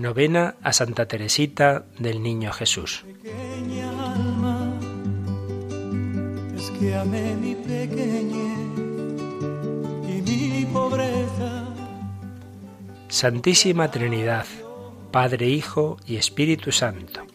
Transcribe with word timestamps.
Novena 0.00 0.54
a 0.62 0.72
Santa 0.72 1.04
Teresita 1.04 1.84
del 1.98 2.22
Niño 2.22 2.52
Jesús. 2.52 3.04
es 6.56 6.70
que 6.78 6.96
amé 6.96 7.34
mi 7.34 7.54
pequeñez 7.54 8.78
y 10.08 10.22
mi 10.22 10.64
pobreza. 10.72 11.68
Santísima 13.08 13.90
Trinidad, 13.90 14.46
Padre, 15.10 15.48
Hijo 15.48 15.98
y 16.06 16.16
Espíritu 16.16 16.72
Santo, 16.72 17.26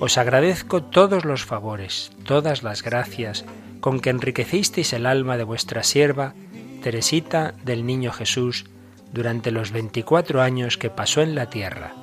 os 0.00 0.18
agradezco 0.18 0.82
todos 0.82 1.24
los 1.24 1.44
favores, 1.44 2.10
todas 2.24 2.64
las 2.64 2.82
gracias 2.82 3.44
con 3.78 4.00
que 4.00 4.10
enriquecisteis 4.10 4.92
el 4.92 5.06
alma 5.06 5.36
de 5.36 5.44
vuestra 5.44 5.84
sierva, 5.84 6.34
Teresita 6.82 7.54
del 7.64 7.86
Niño 7.86 8.10
Jesús, 8.10 8.64
durante 9.12 9.52
los 9.52 9.70
veinticuatro 9.70 10.42
años 10.42 10.78
que 10.78 10.90
pasó 10.90 11.22
en 11.22 11.36
la 11.36 11.48
tierra, 11.48 11.94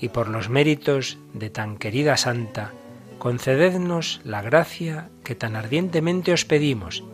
y 0.00 0.08
por 0.08 0.28
los 0.28 0.48
méritos 0.48 1.18
de 1.32 1.50
tan 1.50 1.76
querida 1.76 2.16
santa, 2.16 2.72
concedednos 3.18 4.20
la 4.24 4.42
gracia 4.42 5.10
que 5.24 5.34
tan 5.34 5.56
ardientemente 5.56 6.32
os 6.32 6.44
pedimos, 6.44 7.04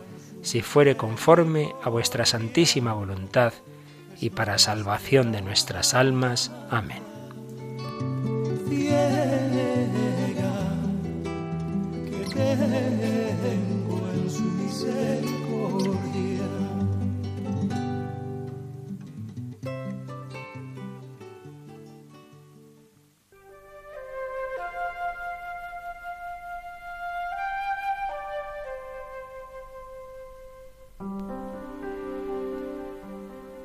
si 0.41 0.61
fuere 0.61 0.95
conforme 0.95 1.73
a 1.83 1.89
vuestra 1.89 2.25
santísima 2.25 2.93
voluntad, 2.93 3.53
y 4.19 4.29
para 4.29 4.57
salvación 4.57 5.31
de 5.31 5.41
nuestras 5.41 5.93
almas. 5.93 6.51
Amén. 6.69 7.03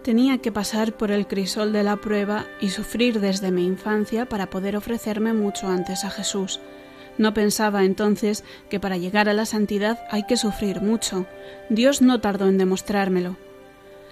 Tenía 0.02 0.38
que 0.38 0.50
pasar 0.50 0.94
por 0.96 1.10
el 1.10 1.26
crisol 1.26 1.72
de 1.72 1.82
la 1.82 1.96
prueba 1.96 2.46
y 2.58 2.70
sufrir 2.70 3.20
desde 3.20 3.50
mi 3.50 3.66
infancia 3.66 4.26
para 4.26 4.48
poder 4.48 4.76
ofrecerme 4.76 5.34
mucho 5.34 5.68
antes 5.68 6.04
a 6.04 6.10
Jesús. 6.10 6.58
No 7.18 7.34
pensaba 7.34 7.84
entonces 7.84 8.44
que 8.70 8.80
para 8.80 8.96
llegar 8.96 9.28
a 9.28 9.34
la 9.34 9.44
santidad 9.44 9.98
hay 10.10 10.24
que 10.26 10.38
sufrir 10.38 10.80
mucho. 10.80 11.26
Dios 11.68 12.00
no 12.00 12.18
tardó 12.20 12.48
en 12.48 12.56
demostrármelo. 12.56 13.36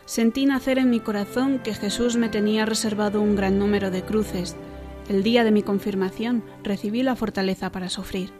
Sentí 0.04 0.44
nacer 0.44 0.78
en 0.78 0.90
mi 0.90 1.00
corazón 1.00 1.58
que 1.58 1.74
Jesús 1.74 2.16
me 2.16 2.28
tenía 2.28 2.66
reservado 2.66 3.22
un 3.22 3.34
gran 3.34 3.58
número 3.58 3.90
de 3.90 4.02
cruces. 4.02 4.56
El 5.08 5.22
día 5.22 5.42
de 5.42 5.52
mi 5.52 5.62
confirmación 5.62 6.44
recibí 6.62 7.02
la 7.02 7.16
fortaleza 7.16 7.72
para 7.72 7.88
sufrir. 7.88 8.30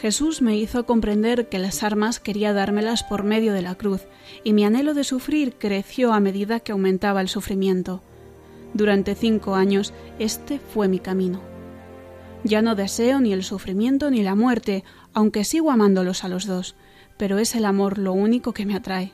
Jesús 0.00 0.42
me 0.42 0.56
hizo 0.56 0.86
comprender 0.86 1.48
que 1.48 1.58
las 1.58 1.82
armas 1.82 2.20
quería 2.20 2.52
dármelas 2.52 3.02
por 3.02 3.24
medio 3.24 3.52
de 3.52 3.62
la 3.62 3.74
cruz, 3.74 4.02
y 4.44 4.52
mi 4.52 4.64
anhelo 4.64 4.94
de 4.94 5.02
sufrir 5.02 5.54
creció 5.58 6.12
a 6.12 6.20
medida 6.20 6.60
que 6.60 6.70
aumentaba 6.70 7.20
el 7.20 7.28
sufrimiento. 7.28 8.00
Durante 8.74 9.16
cinco 9.16 9.56
años 9.56 9.92
este 10.20 10.60
fue 10.60 10.86
mi 10.86 11.00
camino. 11.00 11.40
Ya 12.44 12.62
no 12.62 12.76
deseo 12.76 13.18
ni 13.20 13.32
el 13.32 13.42
sufrimiento 13.42 14.08
ni 14.10 14.22
la 14.22 14.36
muerte, 14.36 14.84
aunque 15.14 15.42
sigo 15.42 15.72
amándolos 15.72 16.22
a 16.22 16.28
los 16.28 16.46
dos, 16.46 16.76
pero 17.16 17.38
es 17.38 17.56
el 17.56 17.64
amor 17.64 17.98
lo 17.98 18.12
único 18.12 18.52
que 18.52 18.66
me 18.66 18.76
atrae. 18.76 19.12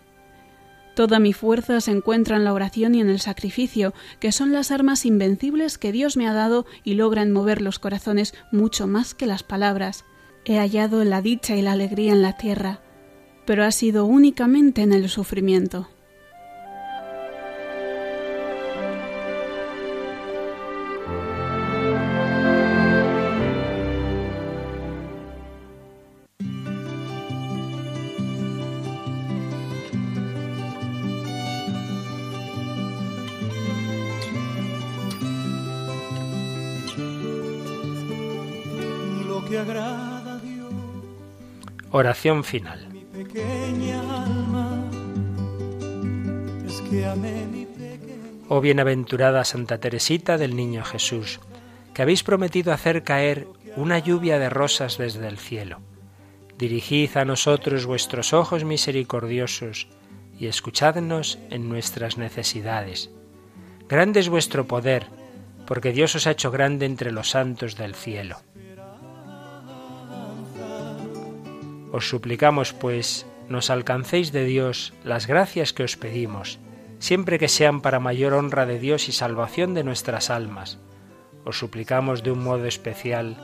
Toda 0.94 1.18
mi 1.18 1.32
fuerza 1.32 1.80
se 1.80 1.92
encuentra 1.92 2.36
en 2.36 2.44
la 2.44 2.52
oración 2.52 2.94
y 2.94 3.00
en 3.00 3.08
el 3.08 3.20
sacrificio, 3.20 3.94
que 4.20 4.32
son 4.32 4.52
las 4.52 4.70
armas 4.70 5.06
invencibles 5.06 5.78
que 5.78 5.92
Dios 5.92 6.18
me 6.18 6.28
ha 6.28 6.34
dado 6.34 6.66
y 6.84 6.94
logran 6.94 7.32
mover 7.32 7.62
los 7.62 7.78
corazones 7.78 8.34
mucho 8.52 8.86
más 8.86 9.14
que 9.14 9.26
las 9.26 9.42
palabras. 9.42 10.04
He 10.46 10.58
hallado 10.58 11.04
la 11.04 11.22
dicha 11.22 11.56
y 11.56 11.62
la 11.62 11.72
alegría 11.72 12.12
en 12.12 12.20
la 12.20 12.36
tierra, 12.36 12.80
pero 13.46 13.64
ha 13.64 13.70
sido 13.70 14.04
únicamente 14.04 14.82
en 14.82 14.92
el 14.92 15.08
sufrimiento. 15.08 15.88
Oración 41.96 42.42
final. 42.42 42.88
Oh 48.48 48.60
bienaventurada 48.60 49.44
Santa 49.44 49.78
Teresita 49.78 50.36
del 50.36 50.56
Niño 50.56 50.82
Jesús, 50.82 51.38
que 51.94 52.02
habéis 52.02 52.24
prometido 52.24 52.72
hacer 52.72 53.04
caer 53.04 53.46
una 53.76 54.00
lluvia 54.00 54.40
de 54.40 54.50
rosas 54.50 54.98
desde 54.98 55.28
el 55.28 55.38
cielo. 55.38 55.82
Dirigid 56.58 57.16
a 57.16 57.24
nosotros 57.24 57.86
vuestros 57.86 58.32
ojos 58.32 58.64
misericordiosos 58.64 59.86
y 60.36 60.48
escuchadnos 60.48 61.38
en 61.50 61.68
nuestras 61.68 62.18
necesidades. 62.18 63.10
Grande 63.88 64.18
es 64.18 64.28
vuestro 64.28 64.66
poder, 64.66 65.06
porque 65.64 65.92
Dios 65.92 66.16
os 66.16 66.26
ha 66.26 66.32
hecho 66.32 66.50
grande 66.50 66.86
entre 66.86 67.12
los 67.12 67.30
santos 67.30 67.76
del 67.76 67.94
cielo. 67.94 68.38
Os 71.94 72.08
suplicamos, 72.08 72.72
pues, 72.72 73.24
nos 73.48 73.70
alcancéis 73.70 74.32
de 74.32 74.44
Dios 74.44 74.92
las 75.04 75.28
gracias 75.28 75.72
que 75.72 75.84
os 75.84 75.96
pedimos, 75.96 76.58
siempre 76.98 77.38
que 77.38 77.46
sean 77.46 77.82
para 77.82 78.00
mayor 78.00 78.34
honra 78.34 78.66
de 78.66 78.80
Dios 78.80 79.08
y 79.08 79.12
salvación 79.12 79.74
de 79.74 79.84
nuestras 79.84 80.28
almas. 80.28 80.80
Os 81.44 81.56
suplicamos 81.56 82.24
de 82.24 82.32
un 82.32 82.42
modo 82.42 82.64
especial 82.66 83.36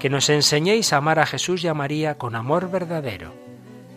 que 0.00 0.08
nos 0.08 0.30
enseñéis 0.30 0.94
a 0.94 0.96
amar 0.96 1.18
a 1.18 1.26
Jesús 1.26 1.62
y 1.62 1.68
a 1.68 1.74
María 1.74 2.16
con 2.16 2.36
amor 2.36 2.70
verdadero, 2.70 3.34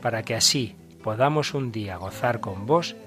para 0.02 0.24
que 0.24 0.36
así 0.36 0.76
podamos 1.02 1.54
un 1.54 1.72
día 1.72 1.96
gozar 1.96 2.42
con 2.42 2.66
vos 2.66 2.98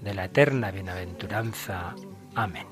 de 0.00 0.14
la 0.14 0.26
eterna 0.26 0.70
bienaventuranza. 0.70 1.96
Amén. 2.36 2.66